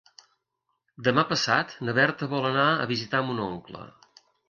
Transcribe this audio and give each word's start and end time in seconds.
Demà 1.09 1.27
passat 1.33 1.77
na 1.89 1.97
Berta 2.01 2.31
vol 2.35 2.51
anar 2.55 2.67
a 2.73 2.91
visitar 2.97 3.25
mon 3.31 3.47
oncle. 3.53 3.89